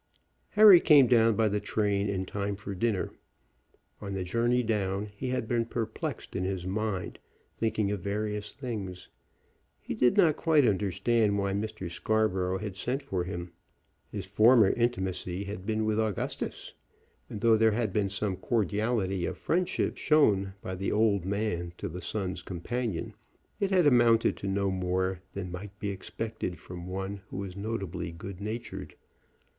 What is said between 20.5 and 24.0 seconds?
by the old man to the son's companion, it had